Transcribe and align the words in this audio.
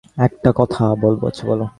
একটা 0.17 0.49
কথা 0.55 0.83
বলবো? 0.95 1.25